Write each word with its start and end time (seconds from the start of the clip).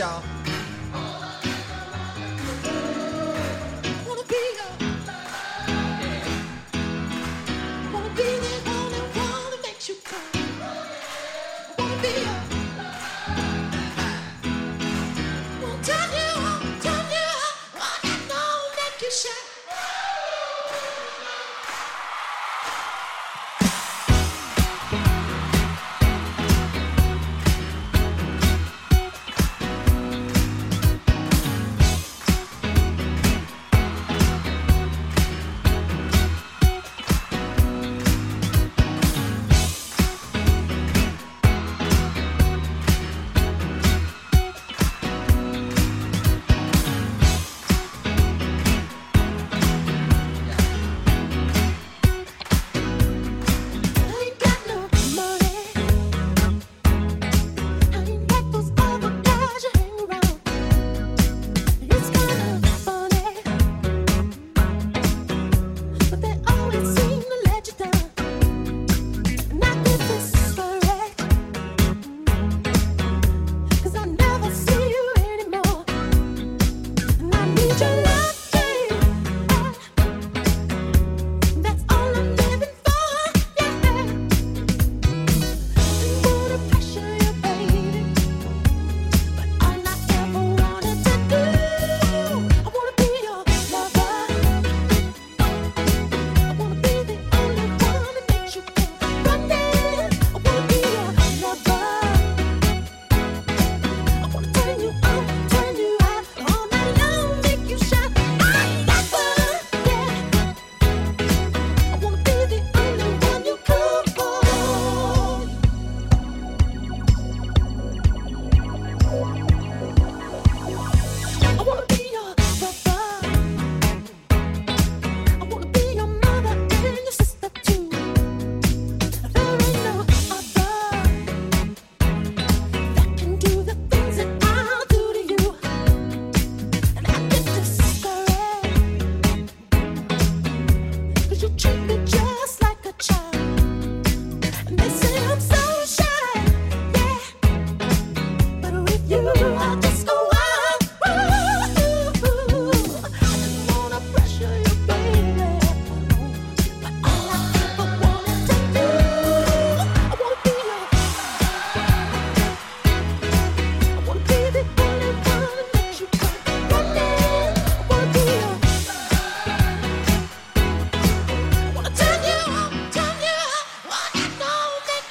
Sing 0.00 0.29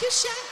wish 0.10 0.49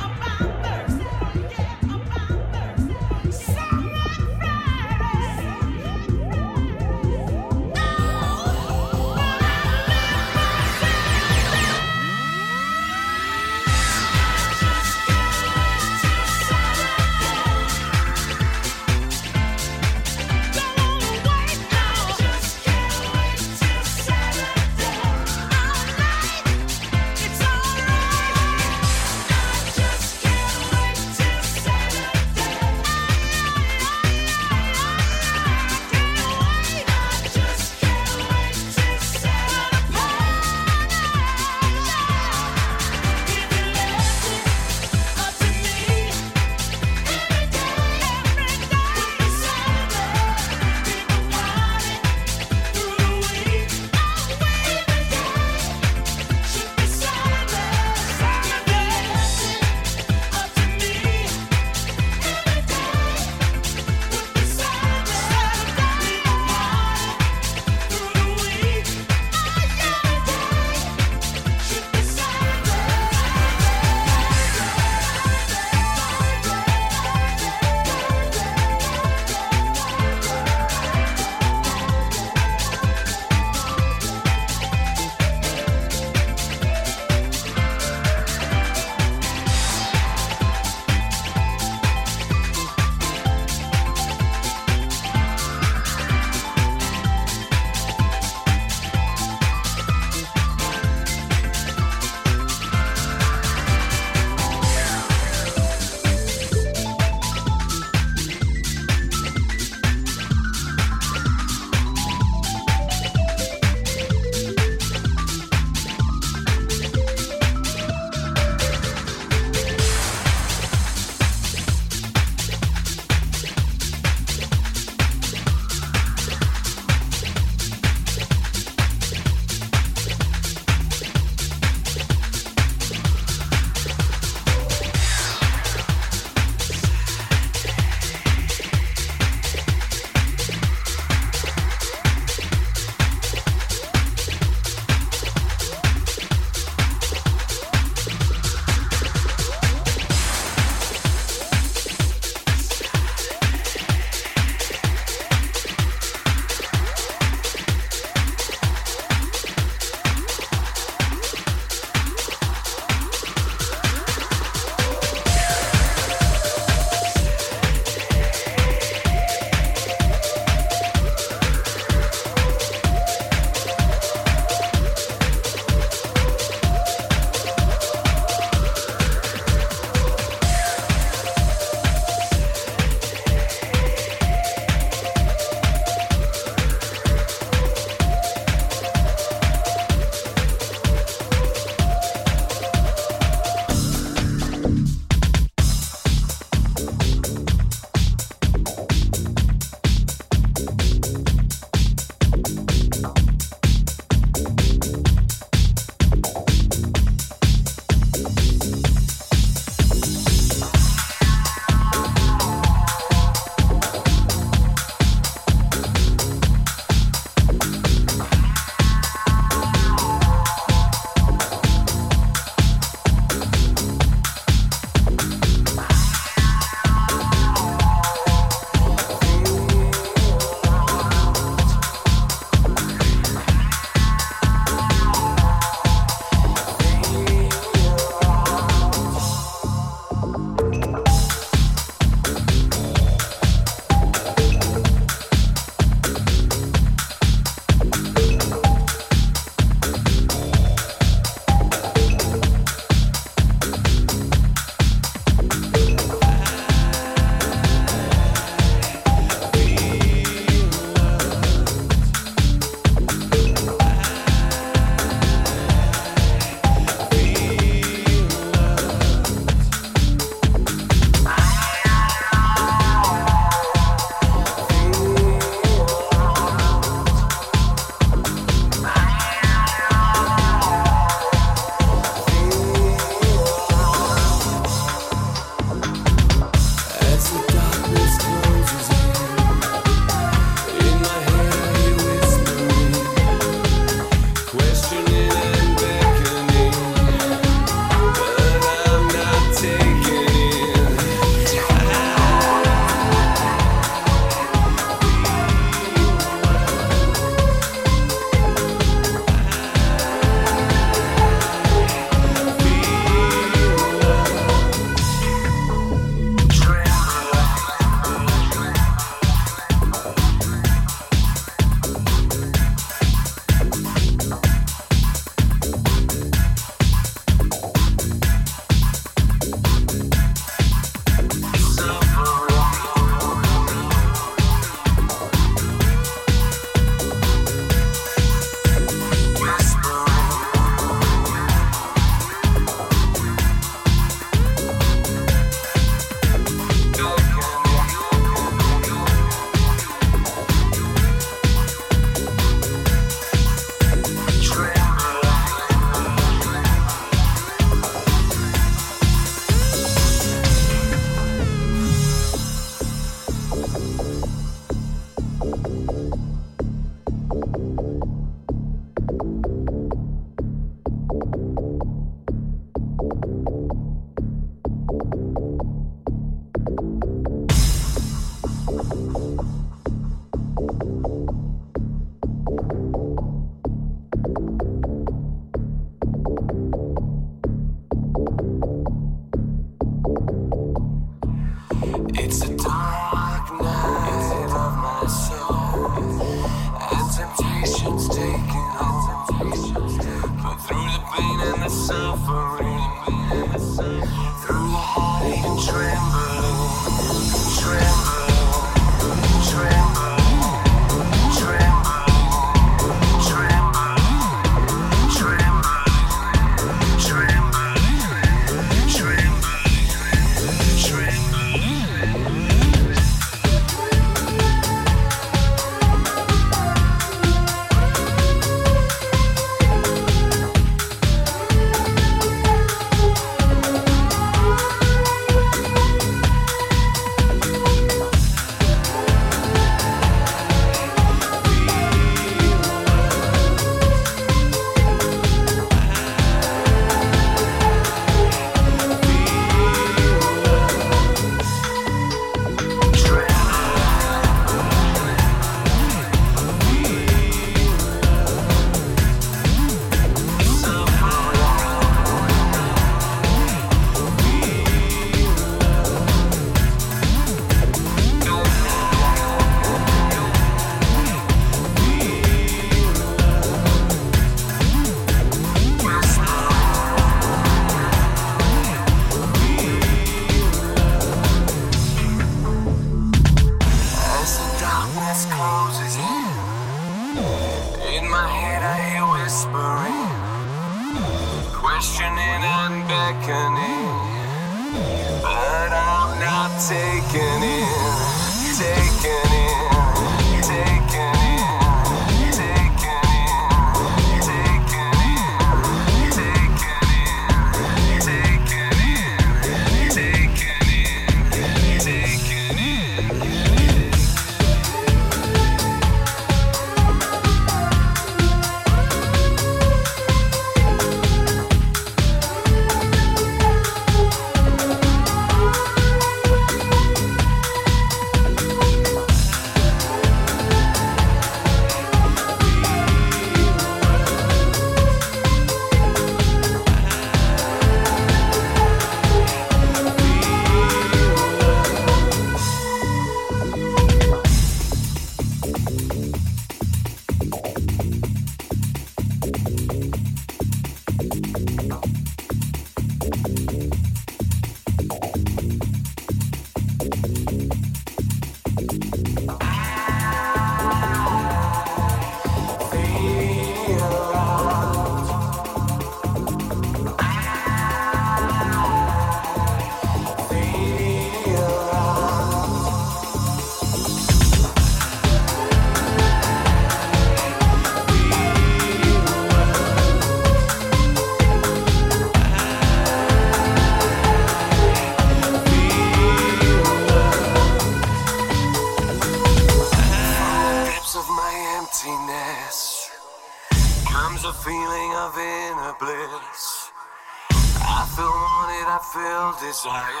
Sorry. 599.61 600.00